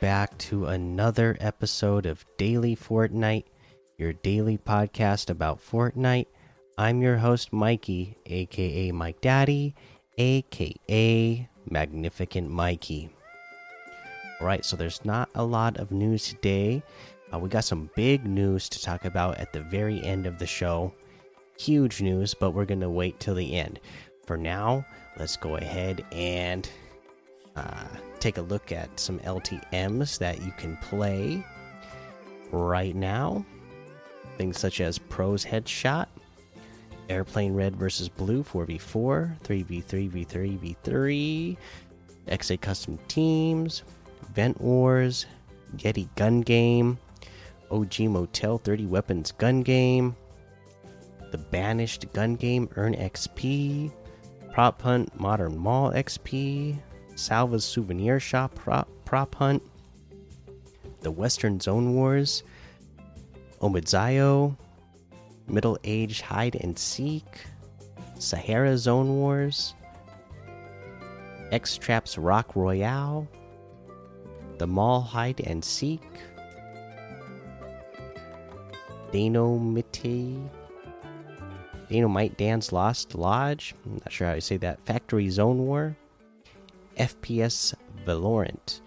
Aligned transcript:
Back 0.00 0.38
to 0.38 0.64
another 0.64 1.36
episode 1.40 2.06
of 2.06 2.24
Daily 2.38 2.74
Fortnite, 2.74 3.44
your 3.98 4.14
daily 4.14 4.56
podcast 4.56 5.28
about 5.28 5.60
Fortnite. 5.60 6.24
I'm 6.78 7.02
your 7.02 7.18
host, 7.18 7.52
Mikey, 7.52 8.16
aka 8.24 8.92
Mike 8.92 9.20
Daddy, 9.20 9.74
aka 10.16 11.48
Magnificent 11.68 12.50
Mikey. 12.50 13.10
Alright, 14.40 14.64
so 14.64 14.74
there's 14.74 15.04
not 15.04 15.28
a 15.34 15.44
lot 15.44 15.76
of 15.76 15.92
news 15.92 16.28
today. 16.30 16.82
Uh, 17.30 17.38
we 17.38 17.50
got 17.50 17.64
some 17.64 17.90
big 17.94 18.24
news 18.24 18.70
to 18.70 18.80
talk 18.82 19.04
about 19.04 19.36
at 19.36 19.52
the 19.52 19.60
very 19.60 20.02
end 20.02 20.24
of 20.24 20.38
the 20.38 20.46
show. 20.46 20.94
Huge 21.58 22.00
news, 22.00 22.32
but 22.32 22.52
we're 22.52 22.64
going 22.64 22.80
to 22.80 22.88
wait 22.88 23.20
till 23.20 23.34
the 23.34 23.54
end. 23.54 23.78
For 24.24 24.38
now, 24.38 24.86
let's 25.18 25.36
go 25.36 25.56
ahead 25.56 26.06
and 26.10 26.66
uh, 27.56 27.84
take 28.18 28.38
a 28.38 28.42
look 28.42 28.72
at 28.72 28.98
some 28.98 29.18
LTMs 29.20 30.18
that 30.18 30.42
you 30.42 30.52
can 30.52 30.76
play 30.78 31.44
right 32.52 32.94
now. 32.94 33.44
Things 34.36 34.58
such 34.58 34.80
as 34.80 34.98
Pros 34.98 35.44
Headshot, 35.44 36.06
Airplane 37.08 37.54
Red 37.54 37.76
versus 37.76 38.08
Blue 38.08 38.42
4v4, 38.42 39.40
3v3, 39.42 40.10
v3, 40.10 40.76
v3, 40.76 41.56
XA 42.28 42.60
Custom 42.60 42.98
Teams, 43.08 43.82
Vent 44.34 44.60
Wars, 44.60 45.26
Yeti 45.76 46.08
Gun 46.16 46.40
Game, 46.40 46.98
OG 47.70 48.00
Motel 48.00 48.58
30 48.58 48.86
Weapons 48.86 49.32
Gun 49.32 49.62
Game, 49.62 50.16
The 51.30 51.38
Banished 51.38 52.12
Gun 52.12 52.36
Game 52.36 52.68
Earn 52.76 52.94
XP, 52.94 53.92
Prop 54.52 54.80
Hunt 54.82 55.18
Modern 55.18 55.56
Mall 55.58 55.90
XP, 55.92 56.78
Salva's 57.20 57.64
Souvenir 57.64 58.18
Shop 58.18 58.54
Prop, 58.54 58.88
prop 59.04 59.34
Hunt, 59.34 59.62
The 61.02 61.10
Western 61.10 61.60
Zone 61.60 61.94
Wars, 61.94 62.42
Omidzayo, 63.60 64.56
Middle 65.46 65.78
Age 65.84 66.22
Hide 66.22 66.56
and 66.56 66.78
Seek, 66.78 67.44
Sahara 68.18 68.78
Zone 68.78 69.16
Wars, 69.16 69.74
X 71.52 71.76
Traps 71.76 72.16
Rock 72.16 72.56
Royale, 72.56 73.28
The 74.56 74.66
Mall 74.66 75.02
Hide 75.02 75.42
and 75.42 75.62
Seek, 75.62 76.02
Danomite, 79.12 80.48
Danomite 81.90 82.36
Dance 82.38 82.72
Lost 82.72 83.14
Lodge. 83.14 83.74
I'm 83.84 83.94
not 83.94 84.10
sure 84.10 84.28
how 84.28 84.34
you 84.34 84.40
say 84.40 84.56
that. 84.56 84.80
Factory 84.86 85.28
Zone 85.28 85.58
War, 85.58 85.96
FPS 87.00 87.74
Valorant. 88.06 88.80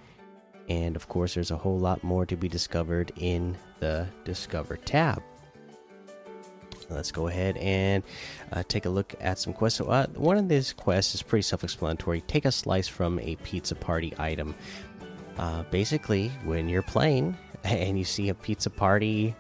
And 0.70 0.96
of 0.96 1.08
course, 1.10 1.34
there's 1.34 1.52
a 1.52 1.58
whole 1.58 1.78
lot 1.78 2.04
more 2.04 2.26
to 2.26 2.38
be 2.38 2.48
discovered 2.48 3.12
in 3.18 3.58
the 3.80 4.08
Discover 4.24 4.78
tab. 4.78 5.22
Let's 6.90 7.12
go 7.12 7.28
ahead 7.28 7.58
and 7.58 8.04
uh, 8.52 8.64
take 8.68 8.86
a 8.86 8.90
look 8.90 9.16
at 9.20 9.40
some 9.40 9.52
quests. 9.52 9.80
So, 9.80 9.86
uh, 9.86 10.08
one 10.16 10.38
of 10.38 10.48
these 10.48 10.74
quests 10.74 11.16
is 11.16 11.24
pretty 11.24 11.42
self 11.42 11.64
explanatory. 11.64 12.22
Take 12.22 12.46
a 12.46 12.52
slice 12.52 12.88
from 12.88 13.20
a 13.20 13.36
pizza 13.38 13.76
party 13.76 14.14
item. 14.20 14.54
Uh, 15.38 15.64
basically, 15.72 16.30
when 16.44 16.70
you're 16.70 16.84
playing 16.84 17.36
and 17.64 17.98
you 17.98 18.06
see 18.06 18.30
a 18.30 18.36
pizza 18.36 18.70
party 18.70 19.36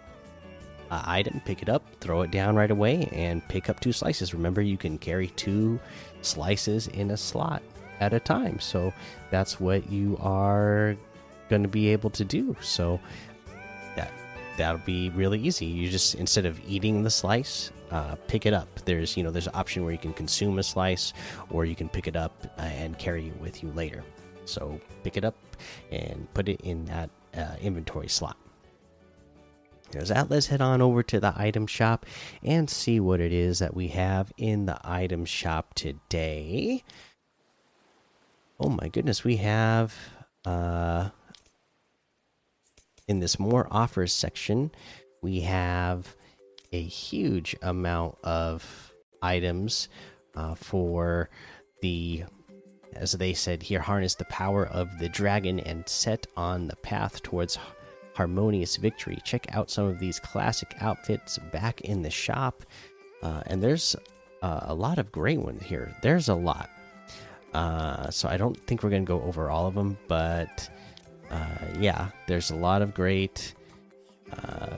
uh, 0.90 1.03
item, 1.06 1.42
pick 1.46 1.62
it 1.62 1.69
up, 1.69 1.84
throw 2.00 2.22
it 2.22 2.31
down 2.31 2.56
right 2.56 2.72
away, 2.72 3.08
and 3.12 3.48
pick 3.50 3.69
up 3.69 3.80
two 3.80 3.92
slices. 3.92 4.34
Remember, 4.34 4.62
you 4.62 4.78
can 4.78 4.98
carry 4.98 5.28
two 5.28 5.80
slices 6.22 6.88
in 6.88 7.12
a 7.12 7.18
slot 7.18 7.62
at 8.00 8.14
a 8.14 8.20
time. 8.20 8.59
So 8.59 8.94
that's 9.31 9.59
what 9.59 9.90
you 9.92 10.18
are 10.22 10.96
going 11.50 11.64
to 11.64 11.70
be 11.70 11.90
able 11.90 12.09
to 12.12 12.26
do. 12.26 12.56
So 12.62 13.00
that 13.96 14.12
that'll 14.58 14.81
be 14.86 15.09
really 15.12 15.40
easy. 15.40 15.66
You 15.66 15.90
just 15.90 16.16
instead 16.16 16.46
of 16.46 16.59
eating 16.68 17.04
the 17.04 17.09
slice, 17.09 17.72
uh, 17.92 18.16
pick 18.28 18.46
it 18.46 18.54
up. 18.54 18.68
There's 18.86 19.16
you 19.16 19.24
know 19.24 19.31
there's 19.31 19.48
an 19.48 19.56
option 19.56 19.84
where 19.84 19.92
you 19.92 20.00
can 20.00 20.14
consume 20.14 20.59
a 20.59 20.64
slice, 20.64 21.14
or 21.50 21.66
you 21.66 21.76
can 21.76 21.90
pick 21.90 22.08
it 22.08 22.16
up 22.16 22.34
uh, 22.58 22.62
and 22.62 22.98
carry 22.98 23.28
it 23.28 23.40
with 23.40 23.64
you 23.64 23.72
later. 23.72 24.04
So 24.46 24.80
pick 25.04 25.18
it 25.18 25.24
up 25.24 25.36
and 25.92 26.28
put 26.34 26.50
it 26.50 26.62
in 26.62 26.86
that 26.86 27.10
uh, 27.36 27.56
inventory 27.62 28.10
slot. 28.10 28.38
There's 29.92 30.10
that. 30.10 30.30
Let's 30.30 30.48
head 30.48 30.62
on 30.62 30.81
over 30.81 31.04
to 31.04 31.20
the 31.20 31.34
item 31.36 31.68
shop 31.68 32.06
and 32.42 32.68
see 32.68 33.00
what 33.00 33.20
it 33.20 33.31
is 33.31 33.60
that 33.60 33.75
we 33.75 33.90
have 33.90 34.31
in 34.38 34.66
the 34.66 34.80
item 34.84 35.24
shop 35.24 35.75
today. 35.75 36.84
Oh 38.63 38.69
my 38.69 38.88
goodness, 38.88 39.25
we 39.25 39.35
have 39.38 39.94
uh 40.46 41.09
in 43.09 43.19
this 43.19 43.38
more 43.38 43.68
offers 43.69 44.13
section, 44.13 44.72
we 45.22 45.41
have 45.41 46.16
a 46.72 46.81
huge 46.81 47.57
amount 47.62 48.16
of 48.24 48.94
items 49.22 49.90
uh, 50.35 50.56
for 50.56 51.29
the 51.81 52.24
as 52.94 53.12
they 53.12 53.34
said 53.34 53.62
here 53.62 53.81
harness 53.81 54.16
the 54.16 54.24
power 54.25 54.66
of 54.68 54.97
the 54.97 55.09
dragon 55.09 55.59
and 55.59 55.88
set 55.90 56.25
on 56.38 56.68
the 56.68 56.78
path 56.78 57.22
towards 57.22 57.59
harmonious 58.13 58.78
victory. 58.78 59.18
Check 59.25 59.45
out 59.53 59.69
some 59.69 59.88
of 59.88 60.00
these 60.00 60.22
classic 60.22 60.74
outfits 60.80 61.38
back 61.51 61.81
in 61.81 62.01
the 62.01 62.09
shop. 62.09 62.63
Uh, 63.22 63.41
and 63.47 63.62
there's 63.62 63.94
uh, 64.41 64.62
a 64.63 64.74
lot 64.74 65.00
of 65.00 65.12
great 65.12 65.40
ones 65.40 65.63
here. 65.63 65.94
There's 66.01 66.30
a 66.30 66.35
lot 66.35 66.69
uh, 67.53 68.09
so 68.09 68.28
I 68.28 68.38
don't 68.38 68.58
think 68.66 68.84
we're 68.84 68.90
gonna 68.90 69.03
go 69.03 69.22
over 69.22 69.50
all 69.50 69.68
of 69.68 69.75
them, 69.75 69.97
but 70.08 70.69
uh, 71.30 71.66
yeah, 71.80 72.09
there's 72.28 72.52
a 72.52 72.56
lot 72.56 72.81
of 72.81 72.94
great 72.94 73.53
uh, 74.31 74.78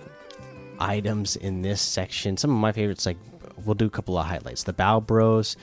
items 0.80 1.35
in 1.35 1.62
this 1.62 1.81
section. 1.81 2.38
Some 2.38 2.52
of 2.52 2.58
my 2.58 2.72
favorites, 2.72 3.06
like 3.06 3.18
we'll 3.64 3.75
do 3.75 3.85
a 3.85 3.90
couple 3.90 4.18
of 4.18 4.25
highlights. 4.25 4.64
The 4.64 4.74
Bow 4.74 5.00
Bros, 5.00 5.58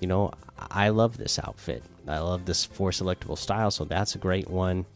you 0.00 0.08
know, 0.08 0.32
I 0.58 0.90
love 0.90 1.16
this 1.16 1.38
outfit. 1.38 1.82
I 2.06 2.18
love 2.18 2.44
this 2.44 2.64
four 2.64 2.90
selectable 2.90 3.38
style, 3.38 3.70
so 3.70 3.84
that's 3.84 4.14
a 4.14 4.18
great 4.18 4.48
one. 4.48 4.86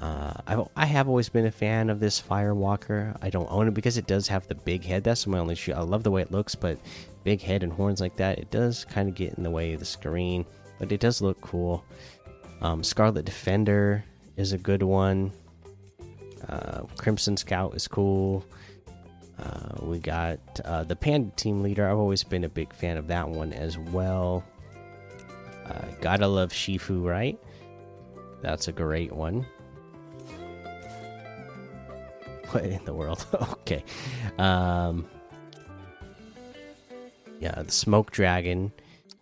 Uh, 0.00 0.32
I've, 0.46 0.68
I 0.76 0.86
have 0.86 1.08
always 1.08 1.28
been 1.28 1.46
a 1.46 1.50
fan 1.50 1.90
of 1.90 1.98
this 1.98 2.20
Firewalker. 2.20 3.16
I 3.20 3.30
don't 3.30 3.50
own 3.50 3.66
it 3.66 3.74
because 3.74 3.96
it 3.96 4.06
does 4.06 4.28
have 4.28 4.46
the 4.46 4.54
big 4.54 4.84
head. 4.84 5.02
That's 5.02 5.26
my 5.26 5.38
only 5.38 5.54
issue. 5.54 5.72
I 5.72 5.80
love 5.80 6.04
the 6.04 6.10
way 6.10 6.22
it 6.22 6.30
looks, 6.30 6.54
but 6.54 6.78
big 7.24 7.40
head 7.40 7.62
and 7.62 7.72
horns 7.72 8.00
like 8.00 8.16
that, 8.16 8.38
it 8.38 8.50
does 8.50 8.84
kind 8.84 9.08
of 9.08 9.14
get 9.14 9.34
in 9.34 9.42
the 9.42 9.50
way 9.50 9.72
of 9.72 9.80
the 9.80 9.86
screen 9.86 10.46
but 10.78 10.92
it 10.92 11.00
does 11.00 11.20
look 11.20 11.40
cool. 11.40 11.84
Um, 12.60 12.82
Scarlet 12.82 13.24
Defender 13.24 14.04
is 14.36 14.52
a 14.52 14.58
good 14.58 14.82
one. 14.82 15.32
Uh, 16.48 16.82
Crimson 16.96 17.36
Scout 17.36 17.74
is 17.74 17.86
cool. 17.88 18.44
Uh, 19.38 19.84
we 19.84 19.98
got 19.98 20.38
uh, 20.64 20.82
the 20.84 20.96
Panda 20.96 21.34
Team 21.36 21.62
Leader. 21.62 21.88
I've 21.88 21.98
always 21.98 22.24
been 22.24 22.44
a 22.44 22.48
big 22.48 22.72
fan 22.72 22.96
of 22.96 23.06
that 23.08 23.28
one 23.28 23.52
as 23.52 23.78
well. 23.78 24.44
Uh, 25.66 25.84
gotta 26.00 26.26
love 26.26 26.50
Shifu, 26.50 27.04
right? 27.04 27.38
That's 28.40 28.68
a 28.68 28.72
great 28.72 29.12
one. 29.12 29.46
What 32.50 32.64
in 32.64 32.82
the 32.86 32.94
world? 32.94 33.26
okay. 33.52 33.84
Um, 34.38 35.06
yeah, 37.40 37.60
the 37.60 37.70
Smoke 37.70 38.10
Dragon 38.10 38.72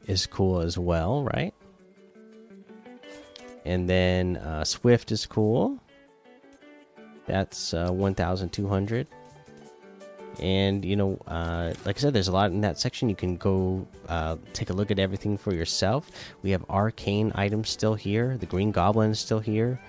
is 0.06 0.26
cool 0.26 0.60
as 0.60 0.78
well, 0.78 1.24
right? 1.24 1.54
And 3.64 3.88
then 3.88 4.36
uh, 4.36 4.64
Swift 4.64 5.10
is 5.10 5.26
cool. 5.26 5.78
That's 7.26 7.74
uh, 7.74 7.90
1,200. 7.90 9.08
And, 10.38 10.84
you 10.84 10.96
know, 10.96 11.18
uh, 11.26 11.72
like 11.84 11.96
I 11.96 12.00
said, 12.00 12.12
there's 12.12 12.28
a 12.28 12.32
lot 12.32 12.50
in 12.50 12.60
that 12.60 12.78
section. 12.78 13.08
You 13.08 13.16
can 13.16 13.36
go 13.36 13.86
uh, 14.08 14.36
take 14.52 14.70
a 14.70 14.72
look 14.72 14.90
at 14.90 14.98
everything 14.98 15.36
for 15.36 15.52
yourself. 15.52 16.10
We 16.42 16.50
have 16.50 16.64
arcane 16.68 17.32
items 17.34 17.70
still 17.70 17.94
here. 17.94 18.36
The 18.36 18.46
Green 18.46 18.70
Goblin 18.70 19.10
is 19.10 19.18
still 19.18 19.40
here. 19.40 19.80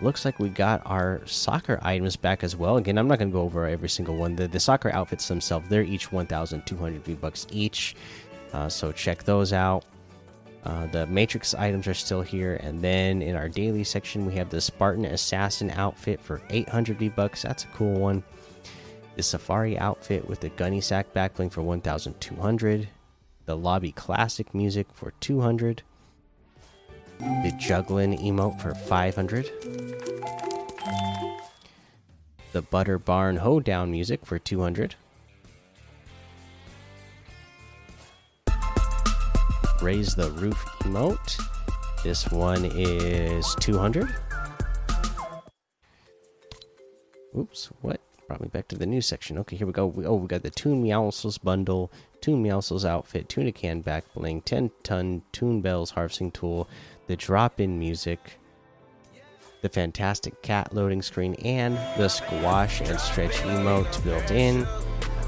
Looks 0.00 0.24
like 0.24 0.40
we 0.40 0.48
got 0.48 0.82
our 0.84 1.20
soccer 1.26 1.78
items 1.82 2.16
back 2.16 2.42
as 2.42 2.56
well. 2.56 2.76
Again, 2.78 2.98
I'm 2.98 3.06
not 3.06 3.18
going 3.18 3.30
to 3.30 3.32
go 3.32 3.42
over 3.42 3.66
every 3.68 3.88
single 3.88 4.16
one. 4.16 4.34
The, 4.34 4.48
the 4.48 4.58
soccer 4.58 4.90
outfits 4.90 5.28
themselves, 5.28 5.68
they're 5.68 5.82
each 5.82 6.10
1,200 6.10 7.04
V 7.04 7.14
bucks 7.14 7.46
each. 7.52 7.94
Uh, 8.52 8.68
so 8.68 8.92
check 8.92 9.22
those 9.24 9.52
out. 9.52 9.84
Uh, 10.64 10.86
the 10.86 11.06
Matrix 11.08 11.54
items 11.54 11.88
are 11.88 11.94
still 11.94 12.22
here, 12.22 12.56
and 12.62 12.80
then 12.80 13.20
in 13.20 13.34
our 13.34 13.48
daily 13.48 13.82
section 13.82 14.24
we 14.24 14.34
have 14.34 14.48
the 14.48 14.60
Spartan 14.60 15.04
Assassin 15.04 15.70
outfit 15.70 16.20
for 16.20 16.40
800 16.50 16.98
V 16.98 17.08
bucks. 17.08 17.42
That's 17.42 17.64
a 17.64 17.68
cool 17.68 17.98
one. 17.98 18.22
The 19.16 19.22
Safari 19.22 19.76
outfit 19.76 20.28
with 20.28 20.40
the 20.40 20.50
Gunny 20.50 20.80
Sack 20.80 21.12
backbling 21.12 21.50
for 21.50 21.62
1,200. 21.62 22.88
The 23.44 23.56
Lobby 23.56 23.92
Classic 23.92 24.54
music 24.54 24.86
for 24.92 25.12
200. 25.20 25.82
The 27.18 27.52
Juggling 27.58 28.16
emote 28.18 28.60
for 28.60 28.74
500. 28.74 29.50
The 32.52 32.62
Butter 32.62 32.98
Barn 32.98 33.36
Hoedown 33.38 33.90
music 33.90 34.24
for 34.24 34.38
200. 34.38 34.94
Raise 39.82 40.14
the 40.14 40.30
roof 40.32 40.64
emote. 40.80 41.42
This 42.04 42.30
one 42.30 42.64
is 42.64 43.54
200. 43.60 44.08
Oops, 47.36 47.70
what? 47.80 48.00
Brought 48.28 48.40
me 48.40 48.48
back 48.48 48.68
to 48.68 48.76
the 48.76 48.86
new 48.86 49.00
section. 49.00 49.38
Okay, 49.38 49.56
here 49.56 49.66
we 49.66 49.72
go. 49.72 49.92
Oh, 50.06 50.14
we 50.14 50.28
got 50.28 50.42
the 50.42 50.50
Toon 50.50 50.82
Meowscles 50.82 51.42
bundle, 51.42 51.90
Toon 52.20 52.42
Meowscles 52.42 52.84
outfit, 52.84 53.28
Tuna 53.28 53.50
Can 53.50 53.80
back 53.80 54.04
bling, 54.14 54.42
10 54.42 54.70
ton 54.84 55.22
Toon 55.32 55.60
Bells 55.60 55.90
harvesting 55.90 56.30
tool, 56.30 56.68
the 57.08 57.16
drop 57.16 57.60
in 57.60 57.78
music, 57.78 58.38
the 59.62 59.68
fantastic 59.68 60.42
cat 60.42 60.72
loading 60.72 61.02
screen, 61.02 61.34
and 61.44 61.76
the 61.98 62.08
squash 62.08 62.80
and 62.80 62.98
stretch 63.00 63.36
emote 63.38 64.02
built 64.04 64.30
in. 64.30 64.66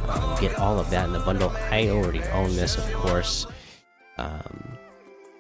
Um, 0.08 0.40
get 0.40 0.58
all 0.58 0.78
of 0.78 0.90
that 0.90 1.06
in 1.06 1.12
the 1.12 1.20
bundle. 1.20 1.50
I 1.70 1.88
already 1.88 2.22
own 2.24 2.54
this, 2.54 2.76
of 2.76 2.92
course. 2.92 3.46
Um, 4.19 4.78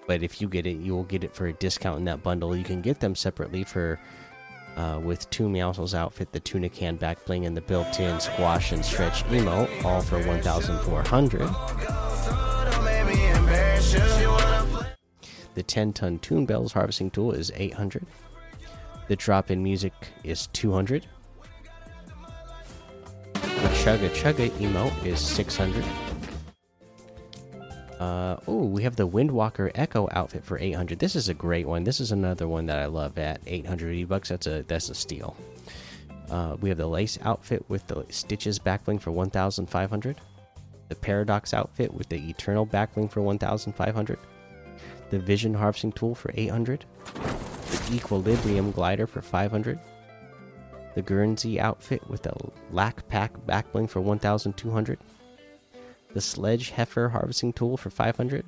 but 0.06 0.22
if 0.22 0.40
you 0.40 0.48
get 0.48 0.66
it, 0.66 0.76
you 0.78 0.94
will 0.94 1.04
get 1.04 1.24
it 1.24 1.34
for 1.34 1.46
a 1.46 1.52
discount 1.52 1.98
in 1.98 2.04
that 2.04 2.22
bundle. 2.22 2.56
You 2.56 2.64
can 2.64 2.80
get 2.80 3.00
them 3.00 3.14
separately 3.14 3.64
for 3.64 3.98
uh, 4.76 5.00
with 5.02 5.28
Toon 5.30 5.52
Meowscles 5.52 5.94
outfit, 5.94 6.32
the 6.32 6.40
tuna 6.40 6.68
can 6.68 6.96
back 6.96 7.24
bling, 7.24 7.46
and 7.46 7.56
the 7.56 7.60
built-in 7.60 8.18
squash 8.18 8.72
and 8.72 8.84
stretch 8.84 9.24
emote, 9.26 9.84
all 9.84 10.00
for 10.00 10.18
1,400. 10.26 11.40
The 15.54 15.62
10-ton 15.62 16.18
Toon 16.18 16.46
Bells 16.46 16.72
harvesting 16.72 17.10
tool 17.10 17.30
is 17.30 17.52
800. 17.54 18.04
The 19.06 19.16
drop-in 19.16 19.62
music 19.62 19.92
is 20.24 20.48
200. 20.48 21.06
The 23.34 23.40
Chugga 23.40 24.10
Chugga 24.10 24.50
emote 24.50 25.06
is 25.06 25.20
600. 25.20 25.84
Uh, 28.04 28.36
oh, 28.48 28.64
we 28.66 28.82
have 28.82 28.96
the 28.96 29.08
Windwalker 29.08 29.70
Echo 29.74 30.06
outfit 30.12 30.44
for 30.44 30.58
800. 30.58 30.98
This 30.98 31.16
is 31.16 31.30
a 31.30 31.34
great 31.34 31.66
one. 31.66 31.84
This 31.84 32.00
is 32.00 32.12
another 32.12 32.46
one 32.46 32.66
that 32.66 32.78
I 32.78 32.84
love 32.84 33.16
at 33.16 33.40
800 33.46 33.92
E 33.92 34.04
bucks. 34.04 34.28
That's 34.28 34.46
a 34.46 34.62
that's 34.64 34.90
a 34.90 34.94
steal. 34.94 35.34
Uh, 36.28 36.56
we 36.60 36.68
have 36.68 36.76
the 36.76 36.86
Lace 36.86 37.18
outfit 37.22 37.64
with 37.68 37.86
the 37.86 38.04
Stitches 38.10 38.58
backbling 38.58 39.00
for 39.00 39.10
1,500. 39.10 40.20
The 40.90 40.94
Paradox 40.96 41.54
outfit 41.54 41.94
with 41.94 42.10
the 42.10 42.28
Eternal 42.28 42.66
backbling 42.66 43.10
for 43.10 43.22
1,500. 43.22 44.18
The 45.08 45.18
Vision 45.18 45.54
Harvesting 45.54 45.92
tool 45.92 46.14
for 46.14 46.30
800. 46.34 46.84
The 47.14 47.94
Equilibrium 47.94 48.70
glider 48.72 49.06
for 49.06 49.22
500. 49.22 49.80
The 50.94 51.02
Guernsey 51.02 51.58
outfit 51.58 52.06
with 52.10 52.22
the 52.22 52.34
Lack 52.70 53.08
Pack 53.08 53.32
backbling 53.46 53.88
for 53.88 54.02
1,200 54.02 54.98
the 56.14 56.20
sledge 56.20 56.70
heifer 56.70 57.08
harvesting 57.08 57.52
tool 57.52 57.76
for 57.76 57.90
500 57.90 58.44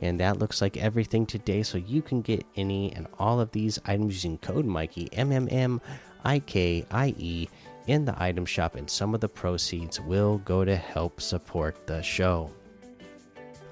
and 0.00 0.18
that 0.18 0.38
looks 0.38 0.60
like 0.60 0.76
everything 0.76 1.24
today 1.24 1.62
so 1.62 1.78
you 1.78 2.02
can 2.02 2.22
get 2.22 2.44
any 2.56 2.92
and 2.94 3.06
all 3.18 3.40
of 3.40 3.50
these 3.52 3.78
items 3.84 4.14
using 4.14 4.38
code 4.38 4.64
mikey 4.64 5.08
m 5.12 5.30
m 5.30 5.48
m 5.50 5.80
i 6.24 6.38
k 6.38 6.84
i 6.90 7.14
e 7.18 7.48
in 7.86 8.04
the 8.04 8.22
item 8.22 8.44
shop 8.44 8.76
and 8.76 8.88
some 8.88 9.14
of 9.14 9.20
the 9.20 9.28
proceeds 9.28 10.00
will 10.00 10.38
go 10.38 10.64
to 10.64 10.76
help 10.76 11.20
support 11.20 11.86
the 11.86 12.00
show. 12.02 12.50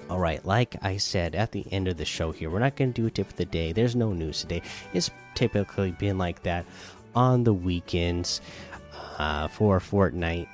All 0.09 0.19
right 0.19 0.45
like 0.45 0.77
i 0.83 0.97
said 0.97 1.37
at 1.37 1.53
the 1.53 1.65
end 1.71 1.87
of 1.87 1.97
the 1.97 2.05
show 2.05 2.33
here 2.33 2.51
we're 2.51 2.59
not 2.59 2.75
going 2.75 2.93
to 2.93 3.01
do 3.01 3.07
a 3.07 3.11
tip 3.11 3.29
of 3.29 3.37
the 3.37 3.45
day. 3.45 3.73
There's 3.73 3.95
no 3.95 4.13
news 4.13 4.41
today. 4.41 4.63
It's 4.93 5.11
typically 5.35 5.93
been 5.93 6.19
like 6.19 6.43
that 6.43 6.67
on 7.15 7.45
the 7.45 7.55
weekends 7.55 8.41
uh, 9.19 9.49
for 9.49 9.79
Fortnite 9.79 10.49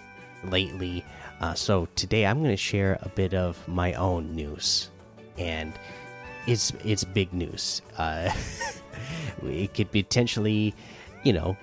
lately 0.45 1.05
uh, 1.41 1.55
so 1.55 1.89
today 1.97 2.27
I'm 2.27 2.39
going 2.39 2.51
to 2.51 2.57
share 2.57 2.99
a 3.03 3.09
bit 3.09 3.35
of 3.35 3.67
my 3.69 3.93
own 3.95 4.35
news, 4.35 4.91
and 5.37 5.73
it's 6.47 6.73
it's 6.85 7.05
big 7.05 7.33
news. 7.33 7.83
Uh, 7.99 8.31
it 9.43 9.75
could 9.75 9.91
potentially, 9.93 10.75
you 11.25 11.33
know, 11.33 11.57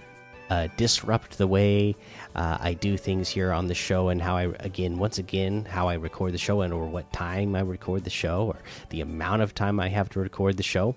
uh, 0.50 0.68
disrupt 0.78 1.38
the 1.38 1.48
way 1.48 1.96
uh, 2.36 2.58
I 2.60 2.74
do 2.74 2.98
things 2.98 3.30
here 3.30 3.52
on 3.52 3.68
the 3.68 3.74
show 3.74 4.10
and 4.10 4.22
how 4.22 4.38
I 4.38 4.44
again 4.60 5.00
once 5.00 5.18
again 5.18 5.66
how 5.66 5.88
I 5.88 5.96
record 5.96 6.34
the 6.34 6.38
show 6.38 6.62
and 6.62 6.72
or 6.72 6.86
what 6.86 7.12
time 7.12 7.56
I 7.56 7.62
record 7.62 8.04
the 8.04 8.12
show 8.12 8.48
or 8.48 8.60
the 8.90 9.02
amount 9.02 9.42
of 9.42 9.56
time 9.56 9.80
I 9.80 9.90
have 9.90 10.10
to 10.10 10.20
record 10.20 10.58
the 10.58 10.64
show. 10.64 10.96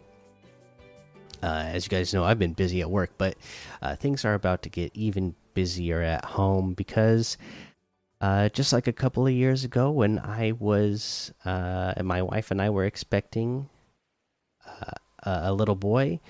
Uh, 1.43 1.65
as 1.69 1.87
you 1.87 1.91
guys 1.91 2.13
know, 2.13 2.25
I've 2.25 2.39
been 2.39 2.55
busy 2.55 2.81
at 2.81 2.91
work, 2.91 3.13
but 3.19 3.37
uh, 3.81 3.95
things 3.97 4.25
are 4.25 4.35
about 4.35 4.63
to 4.63 4.69
get 4.69 4.91
even 4.95 5.35
busier 5.55 6.03
at 6.03 6.25
home 6.25 6.75
because 6.75 7.39
uh, 8.21 8.49
just 8.51 8.73
like 8.73 8.87
a 8.87 8.93
couple 8.93 9.27
of 9.27 9.33
years 9.33 9.65
ago 9.65 9.91
when 9.91 10.19
I 10.19 10.53
was, 10.53 11.33
uh, 11.45 11.95
my 12.03 12.23
wife 12.23 12.51
and 12.51 12.63
I 12.63 12.71
were 12.71 12.85
expecting 12.85 13.69
uh, 14.67 14.93
a 15.23 15.53
little 15.53 15.75
boy. 15.75 16.21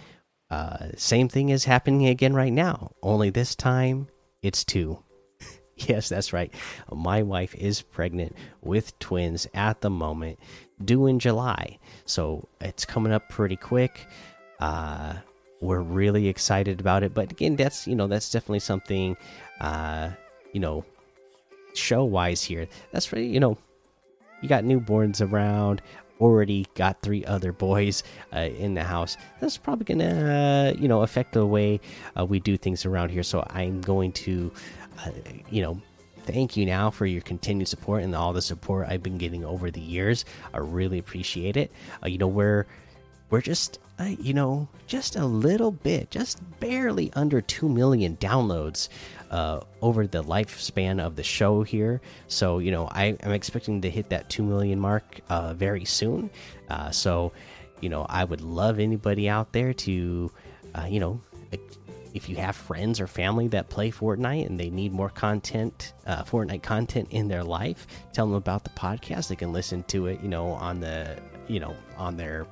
Uh, 0.50 0.88
same 0.96 1.28
thing 1.28 1.48
is 1.48 1.64
happening 1.64 2.06
again 2.06 2.34
right 2.34 2.52
now. 2.52 2.92
Only 3.02 3.30
this 3.30 3.54
time 3.54 4.08
it's 4.42 4.64
two. 4.64 5.02
yes, 5.76 6.08
that's 6.08 6.32
right. 6.32 6.52
My 6.92 7.22
wife 7.22 7.54
is 7.54 7.82
pregnant 7.82 8.34
with 8.62 8.98
twins 8.98 9.46
at 9.54 9.80
the 9.80 9.90
moment, 9.90 10.38
due 10.84 11.06
in 11.06 11.18
July. 11.18 11.78
So 12.04 12.48
it's 12.60 12.84
coming 12.84 13.12
up 13.12 13.28
pretty 13.28 13.56
quick. 13.56 14.06
Uh, 14.60 15.14
we're 15.60 15.80
really 15.80 16.28
excited 16.28 16.80
about 16.80 17.02
it. 17.02 17.12
But 17.12 17.32
again, 17.32 17.56
that's 17.56 17.86
you 17.86 17.96
know 17.96 18.06
that's 18.06 18.30
definitely 18.30 18.60
something. 18.60 19.16
Uh, 19.60 20.10
you 20.52 20.60
know 20.60 20.84
show 21.76 22.04
wise 22.04 22.42
here. 22.42 22.68
That's 22.92 23.12
right, 23.12 23.24
you 23.24 23.40
know, 23.40 23.58
you 24.42 24.48
got 24.48 24.64
newborns 24.64 25.20
around, 25.20 25.82
already 26.20 26.66
got 26.74 27.02
three 27.02 27.24
other 27.24 27.52
boys 27.52 28.02
uh, 28.34 28.40
in 28.58 28.74
the 28.74 28.82
house. 28.82 29.16
That's 29.40 29.56
probably 29.56 29.84
gonna, 29.84 30.72
uh, 30.74 30.80
you 30.80 30.88
know, 30.88 31.02
affect 31.02 31.32
the 31.32 31.46
way 31.46 31.80
uh, 32.18 32.24
we 32.24 32.40
do 32.40 32.56
things 32.56 32.86
around 32.86 33.10
here. 33.10 33.22
So 33.22 33.46
I'm 33.50 33.80
going 33.80 34.12
to, 34.12 34.52
uh, 35.04 35.10
you 35.50 35.62
know, 35.62 35.80
thank 36.24 36.56
you 36.56 36.66
now 36.66 36.90
for 36.90 37.06
your 37.06 37.22
continued 37.22 37.68
support 37.68 38.02
and 38.02 38.14
all 38.14 38.32
the 38.32 38.42
support 38.42 38.88
I've 38.88 39.02
been 39.02 39.18
getting 39.18 39.44
over 39.44 39.70
the 39.70 39.80
years. 39.80 40.24
I 40.52 40.58
really 40.58 40.98
appreciate 40.98 41.56
it. 41.56 41.70
Uh, 42.02 42.08
you 42.08 42.18
know, 42.18 42.28
we're 42.28 42.66
we're 43.30 43.40
just 43.40 43.78
uh, 43.98 44.04
you 44.04 44.34
know 44.34 44.68
just 44.86 45.16
a 45.16 45.24
little 45.24 45.72
bit 45.72 46.10
just 46.10 46.40
barely 46.60 47.12
under 47.14 47.40
2 47.40 47.68
million 47.68 48.16
downloads 48.16 48.88
uh, 49.30 49.60
over 49.82 50.06
the 50.06 50.22
lifespan 50.22 51.00
of 51.04 51.16
the 51.16 51.22
show 51.22 51.62
here 51.62 52.00
so 52.28 52.58
you 52.58 52.70
know 52.70 52.86
I, 52.88 53.16
am 53.20 53.32
expecting 53.32 53.80
to 53.82 53.90
hit 53.90 54.10
that 54.10 54.30
2 54.30 54.42
million 54.42 54.78
mark 54.78 55.20
uh, 55.28 55.54
very 55.54 55.84
soon 55.84 56.30
uh, 56.68 56.90
so 56.90 57.32
you 57.80 57.88
know 57.88 58.06
i 58.08 58.24
would 58.24 58.40
love 58.40 58.78
anybody 58.78 59.28
out 59.28 59.52
there 59.52 59.72
to 59.72 60.30
uh, 60.74 60.86
you 60.88 61.00
know 61.00 61.20
if 62.16 62.30
you 62.30 62.36
have 62.36 62.56
friends 62.56 62.98
or 62.98 63.06
family 63.06 63.46
that 63.48 63.68
play 63.68 63.90
Fortnite 63.90 64.46
and 64.46 64.58
they 64.58 64.70
need 64.70 64.90
more 64.90 65.10
content, 65.10 65.92
uh, 66.06 66.24
Fortnite 66.24 66.62
content 66.62 67.08
in 67.10 67.28
their 67.28 67.44
life, 67.44 67.86
tell 68.14 68.26
them 68.26 68.34
about 68.34 68.64
the 68.64 68.70
podcast. 68.70 69.28
They 69.28 69.36
can 69.36 69.52
listen 69.52 69.82
to 69.88 70.06
it, 70.06 70.22
you 70.22 70.28
know, 70.28 70.48
on 70.48 70.80
the, 70.80 71.20
you 71.46 71.60
know, 71.60 71.76
on 71.98 72.16
their 72.16 72.46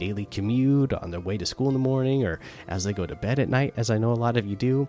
daily 0.00 0.24
commute, 0.24 0.92
on 0.92 1.12
their 1.12 1.20
way 1.20 1.38
to 1.38 1.46
school 1.46 1.68
in 1.68 1.74
the 1.74 1.78
morning, 1.78 2.24
or 2.24 2.40
as 2.66 2.82
they 2.82 2.92
go 2.92 3.06
to 3.06 3.14
bed 3.14 3.38
at 3.38 3.48
night, 3.48 3.74
as 3.76 3.90
I 3.90 3.98
know 3.98 4.12
a 4.12 4.14
lot 4.14 4.36
of 4.36 4.46
you 4.46 4.56
do. 4.56 4.88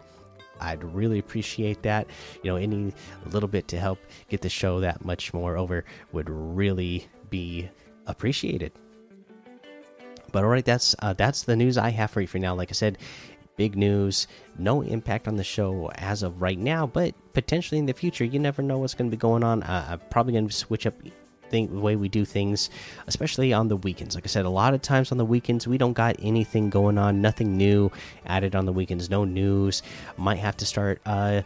I'd 0.60 0.84
really 0.84 1.20
appreciate 1.20 1.82
that. 1.84 2.08
You 2.44 2.52
know, 2.52 2.56
any 2.56 2.94
little 3.26 3.50
bit 3.50 3.68
to 3.70 3.80
help 3.80 4.00
get 4.30 4.42
the 4.42 4.50
show 4.50 4.80
that 4.80 5.04
much 5.04 5.34
more 5.34 5.58
over 5.58 5.86
would 6.12 6.30
really 6.30 7.08
be 7.30 7.70
appreciated. 8.08 8.72
But 10.32 10.44
all 10.44 10.50
right, 10.50 10.64
that's 10.66 10.96
uh, 11.00 11.14
that's 11.14 11.44
the 11.44 11.56
news 11.56 11.78
I 11.78 11.90
have 11.90 12.12
for 12.12 12.22
you 12.22 12.28
for 12.28 12.40
now. 12.40 12.56
Like 12.56 12.72
I 12.72 12.74
said, 12.74 12.98
big 13.58 13.76
news, 13.76 14.28
no 14.58 14.82
impact 14.82 15.28
on 15.28 15.36
the 15.36 15.44
show 15.44 15.92
as 15.96 16.24
of 16.24 16.42
right 16.42 16.58
now, 16.58 16.88
but 16.88 17.14
potentially 17.34 17.80
in 17.80 17.86
the 17.86 17.94
future, 17.94 18.24
you 18.24 18.40
never 18.40 18.62
know 18.62 18.78
what's 18.78 18.94
going 18.94 19.10
to 19.10 19.16
be 19.16 19.20
going 19.20 19.44
on. 19.44 19.64
Uh, 19.64 19.88
I'm 19.92 20.00
probably 20.10 20.34
going 20.34 20.48
to 20.48 20.54
switch 20.54 20.88
up 20.88 20.94
the 21.52 21.68
way 21.68 21.96
we 21.96 22.10
do 22.10 22.26
things, 22.26 22.70
especially 23.08 23.54
on 23.54 23.68
the 23.68 23.78
weekends. 23.78 24.16
Like 24.16 24.26
I 24.26 24.28
said, 24.28 24.46
a 24.46 24.50
lot 24.50 24.74
of 24.74 24.82
times 24.82 25.12
on 25.12 25.18
the 25.18 25.26
weekends 25.26 25.68
we 25.68 25.78
don't 25.78 25.94
got 25.94 26.16
anything 26.20 26.70
going 26.70 26.98
on, 26.98 27.22
nothing 27.22 27.58
new 27.58 27.92
added 28.26 28.56
on 28.56 28.66
the 28.66 28.74
weekends, 28.74 29.10
no 29.10 29.26
news. 29.26 29.84
Might 30.18 30.40
have 30.40 30.58
to 30.58 30.66
start 30.66 31.02
uh, 31.06 31.42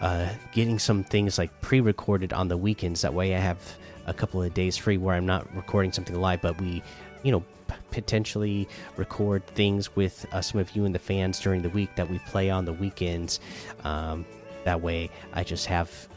uh, 0.00 0.28
getting 0.52 0.78
some 0.78 1.04
things 1.04 1.38
like 1.38 1.60
pre-recorded 1.60 2.32
on 2.32 2.48
the 2.48 2.56
weekends. 2.56 3.02
That 3.02 3.14
way, 3.14 3.34
I 3.34 3.38
have 3.38 3.58
a 4.06 4.12
couple 4.12 4.42
of 4.42 4.52
days 4.52 4.76
free 4.76 4.98
where 4.98 5.14
I'm 5.14 5.26
not 5.26 5.46
recording 5.54 5.92
something 5.92 6.20
live, 6.20 6.42
but 6.42 6.60
we, 6.60 6.82
you 7.22 7.30
know, 7.30 7.44
potentially 7.90 8.68
record 8.96 9.46
things 9.46 9.94
with 9.94 10.26
uh, 10.32 10.40
some 10.40 10.60
of 10.60 10.74
you 10.74 10.84
and 10.84 10.94
the 10.94 10.98
fans 10.98 11.38
during 11.38 11.62
the 11.62 11.70
week 11.70 11.94
that 11.94 12.10
we 12.10 12.18
play 12.20 12.50
on 12.50 12.64
the 12.64 12.72
weekends. 12.72 13.38
Um, 13.84 14.26
that 14.64 14.80
way, 14.80 15.10
I 15.32 15.44
just 15.44 15.66
have 15.66 16.08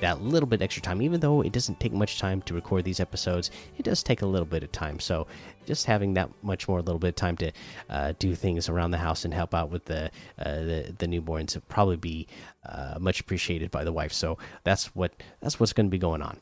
that 0.00 0.22
little 0.22 0.46
bit 0.46 0.62
extra 0.62 0.82
time 0.82 1.00
even 1.00 1.20
though 1.20 1.40
it 1.40 1.52
doesn't 1.52 1.80
take 1.80 1.92
much 1.92 2.18
time 2.18 2.42
to 2.42 2.54
record 2.54 2.84
these 2.84 3.00
episodes 3.00 3.50
it 3.78 3.82
does 3.82 4.02
take 4.02 4.22
a 4.22 4.26
little 4.26 4.46
bit 4.46 4.62
of 4.62 4.72
time. 4.72 5.00
So 5.00 5.26
just 5.66 5.86
having 5.86 6.14
that 6.14 6.30
much 6.42 6.68
more 6.68 6.78
a 6.78 6.82
little 6.82 6.98
bit 6.98 7.08
of 7.08 7.14
time 7.16 7.36
to 7.38 7.52
uh, 7.90 8.12
do 8.18 8.34
things 8.34 8.68
around 8.68 8.92
the 8.92 8.98
house 8.98 9.24
and 9.24 9.34
help 9.34 9.54
out 9.54 9.70
with 9.70 9.84
the 9.86 10.10
uh, 10.38 10.54
the, 10.60 10.94
the 10.98 11.06
newborns 11.06 11.54
would 11.54 11.68
probably 11.68 11.96
be 11.96 12.26
uh, 12.64 12.96
much 13.00 13.20
appreciated 13.20 13.70
by 13.70 13.84
the 13.84 13.92
wife. 13.92 14.12
So 14.12 14.38
that's 14.64 14.94
what 14.94 15.12
that's 15.40 15.58
what's 15.58 15.72
going 15.72 15.86
to 15.86 15.90
be 15.90 15.98
going 15.98 16.22
on. 16.22 16.40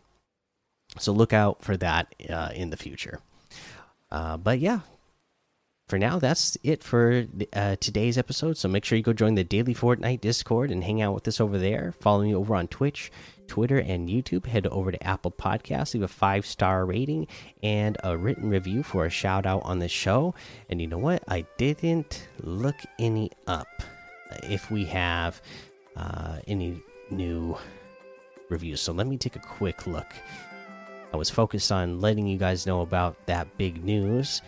So 0.98 1.12
look 1.12 1.32
out 1.32 1.62
for 1.62 1.76
that 1.78 2.14
uh, 2.28 2.50
in 2.54 2.70
the 2.70 2.76
future. 2.76 3.20
Uh, 4.10 4.36
but 4.36 4.60
yeah 4.60 4.80
for 5.86 5.98
now, 5.98 6.18
that's 6.18 6.56
it 6.62 6.82
for 6.82 7.26
uh, 7.52 7.76
today's 7.76 8.16
episode. 8.16 8.56
So 8.56 8.68
make 8.68 8.84
sure 8.84 8.96
you 8.96 9.04
go 9.04 9.12
join 9.12 9.34
the 9.34 9.44
Daily 9.44 9.74
Fortnite 9.74 10.22
Discord 10.22 10.70
and 10.70 10.82
hang 10.82 11.02
out 11.02 11.14
with 11.14 11.28
us 11.28 11.40
over 11.40 11.58
there. 11.58 11.94
Follow 12.00 12.22
me 12.22 12.34
over 12.34 12.54
on 12.54 12.68
Twitch, 12.68 13.12
Twitter, 13.48 13.78
and 13.78 14.08
YouTube. 14.08 14.46
Head 14.46 14.66
over 14.68 14.92
to 14.92 15.06
Apple 15.06 15.30
Podcasts, 15.30 15.92
leave 15.92 16.02
a 16.02 16.08
five 16.08 16.46
star 16.46 16.86
rating 16.86 17.26
and 17.62 17.98
a 18.02 18.16
written 18.16 18.48
review 18.48 18.82
for 18.82 19.04
a 19.04 19.10
shout 19.10 19.44
out 19.44 19.62
on 19.64 19.78
the 19.78 19.88
show. 19.88 20.34
And 20.70 20.80
you 20.80 20.86
know 20.86 20.98
what? 20.98 21.22
I 21.28 21.44
didn't 21.58 22.28
look 22.40 22.76
any 22.98 23.30
up 23.46 23.68
if 24.44 24.70
we 24.70 24.86
have 24.86 25.42
uh, 25.96 26.38
any 26.46 26.82
new 27.10 27.58
reviews. 28.48 28.80
So 28.80 28.92
let 28.92 29.06
me 29.06 29.18
take 29.18 29.36
a 29.36 29.40
quick 29.40 29.86
look. 29.86 30.12
I 31.12 31.16
was 31.16 31.30
focused 31.30 31.70
on 31.70 32.00
letting 32.00 32.26
you 32.26 32.38
guys 32.38 32.66
know 32.66 32.80
about 32.80 33.26
that 33.26 33.56
big 33.58 33.84
news. 33.84 34.40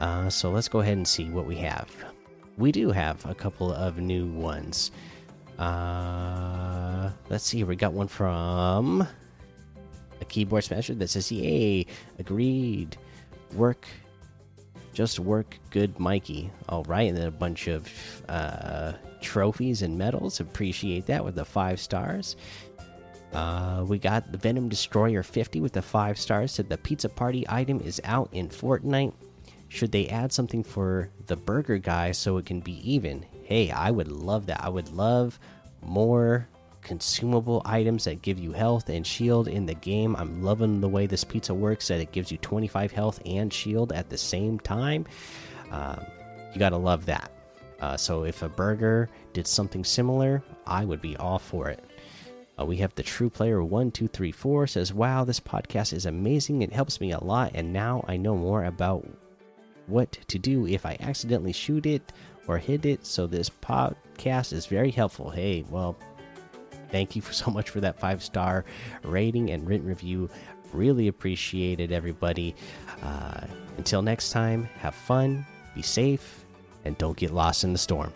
Uh, 0.00 0.30
so 0.30 0.50
let's 0.50 0.68
go 0.68 0.80
ahead 0.80 0.96
and 0.96 1.06
see 1.06 1.28
what 1.28 1.46
we 1.46 1.56
have. 1.56 1.88
We 2.56 2.72
do 2.72 2.90
have 2.90 3.24
a 3.26 3.34
couple 3.34 3.72
of 3.72 3.98
new 3.98 4.26
ones. 4.26 4.90
Uh, 5.58 7.10
let's 7.28 7.44
see. 7.44 7.64
We 7.64 7.76
got 7.76 7.92
one 7.92 8.08
from 8.08 9.06
a 10.20 10.24
keyboard 10.24 10.64
smasher 10.64 10.94
that 10.94 11.08
says, 11.08 11.30
"Yay, 11.30 11.86
agreed. 12.18 12.96
Work, 13.54 13.86
just 14.94 15.20
work, 15.20 15.58
good, 15.70 15.98
Mikey." 15.98 16.50
All 16.68 16.84
right, 16.84 17.08
and 17.08 17.16
then 17.16 17.26
a 17.26 17.30
bunch 17.30 17.68
of 17.68 17.88
uh, 18.28 18.92
trophies 19.20 19.82
and 19.82 19.98
medals. 19.98 20.40
Appreciate 20.40 21.06
that 21.06 21.22
with 21.24 21.34
the 21.34 21.44
five 21.44 21.78
stars. 21.78 22.36
Uh, 23.32 23.84
we 23.86 23.98
got 23.98 24.32
the 24.32 24.38
Venom 24.38 24.68
Destroyer 24.68 25.22
50 25.22 25.60
with 25.60 25.72
the 25.72 25.82
five 25.82 26.18
stars. 26.18 26.52
Said 26.52 26.68
the 26.68 26.78
pizza 26.78 27.08
party 27.08 27.44
item 27.48 27.80
is 27.80 28.00
out 28.04 28.28
in 28.32 28.48
Fortnite. 28.48 29.12
Should 29.70 29.92
they 29.92 30.08
add 30.08 30.32
something 30.32 30.64
for 30.64 31.10
the 31.26 31.36
burger 31.36 31.78
guy 31.78 32.10
so 32.10 32.38
it 32.38 32.44
can 32.44 32.58
be 32.58 32.92
even? 32.92 33.24
Hey, 33.44 33.70
I 33.70 33.92
would 33.92 34.08
love 34.08 34.46
that. 34.46 34.62
I 34.62 34.68
would 34.68 34.90
love 34.90 35.38
more 35.80 36.48
consumable 36.82 37.62
items 37.64 38.02
that 38.04 38.20
give 38.20 38.36
you 38.36 38.50
health 38.50 38.88
and 38.88 39.06
shield 39.06 39.46
in 39.46 39.66
the 39.66 39.74
game. 39.74 40.16
I'm 40.16 40.42
loving 40.42 40.80
the 40.80 40.88
way 40.88 41.06
this 41.06 41.22
pizza 41.22 41.54
works 41.54 41.86
that 41.86 42.00
it 42.00 42.10
gives 42.10 42.32
you 42.32 42.38
25 42.38 42.90
health 42.90 43.20
and 43.24 43.52
shield 43.52 43.92
at 43.92 44.10
the 44.10 44.18
same 44.18 44.58
time. 44.58 45.06
Um, 45.70 46.04
you 46.52 46.58
got 46.58 46.70
to 46.70 46.76
love 46.76 47.06
that. 47.06 47.30
Uh, 47.80 47.96
so 47.96 48.24
if 48.24 48.42
a 48.42 48.48
burger 48.48 49.08
did 49.32 49.46
something 49.46 49.84
similar, 49.84 50.42
I 50.66 50.84
would 50.84 51.00
be 51.00 51.16
all 51.16 51.38
for 51.38 51.68
it. 51.68 51.84
Uh, 52.58 52.64
we 52.64 52.76
have 52.78 52.94
the 52.96 53.04
true 53.04 53.30
player 53.30 53.62
one 53.62 53.92
two 53.92 54.08
three 54.08 54.32
four 54.32 54.66
says, 54.66 54.92
"Wow, 54.92 55.24
this 55.24 55.40
podcast 55.40 55.92
is 55.92 56.06
amazing. 56.06 56.60
It 56.60 56.72
helps 56.72 57.00
me 57.00 57.12
a 57.12 57.22
lot, 57.22 57.52
and 57.54 57.72
now 57.72 58.04
I 58.08 58.16
know 58.18 58.36
more 58.36 58.64
about 58.64 59.06
what 59.90 60.12
to 60.28 60.38
do 60.38 60.66
if 60.66 60.86
I 60.86 60.96
accidentally 61.00 61.52
shoot 61.52 61.86
it 61.86 62.12
or 62.46 62.58
hit 62.58 62.86
it. 62.86 63.06
So 63.06 63.26
this 63.26 63.50
podcast 63.50 64.52
is 64.52 64.66
very 64.66 64.90
helpful. 64.90 65.30
Hey, 65.30 65.64
well, 65.68 65.96
thank 66.90 67.16
you 67.16 67.22
so 67.30 67.50
much 67.50 67.70
for 67.70 67.80
that 67.80 68.00
five 68.00 68.22
star 68.22 68.64
rating 69.02 69.50
and 69.50 69.66
written 69.66 69.86
review. 69.86 70.30
Really 70.72 71.08
appreciate 71.08 71.80
it, 71.80 71.90
everybody. 71.90 72.54
Uh, 73.02 73.46
until 73.76 74.02
next 74.02 74.30
time, 74.30 74.64
have 74.78 74.94
fun, 74.94 75.44
be 75.74 75.82
safe, 75.82 76.44
and 76.84 76.96
don't 76.98 77.16
get 77.16 77.32
lost 77.32 77.64
in 77.64 77.72
the 77.72 77.78
storm. 77.78 78.12